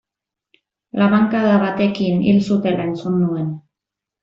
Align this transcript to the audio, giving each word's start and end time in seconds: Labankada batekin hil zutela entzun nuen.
Labankada 1.01 1.51
batekin 1.65 2.25
hil 2.31 2.41
zutela 2.49 2.89
entzun 2.91 3.17
nuen. 3.27 3.55